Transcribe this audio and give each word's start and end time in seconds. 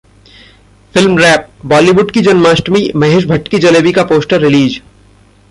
FilmWrap: 0.95 1.43
Bollywood 1.65 2.11
की 2.11 2.21
जन्माष्टमी, 2.21 2.91
महेश 2.95 3.25
भट्ट 3.25 3.47
की 3.47 3.59
जलेबी 3.59 3.91
का 3.91 4.03
'पोस्टर' 4.03 4.41
रिलीज 4.41 4.81